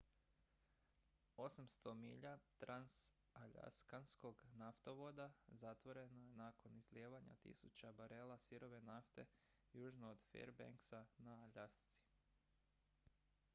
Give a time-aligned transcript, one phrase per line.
[1.43, 9.25] 800 milja transaljaskanskog naftovoda zatvoreno je nakon izlijevanja tisuća barela sirove nafte
[9.73, 11.99] južno od fairbanksa na aljasci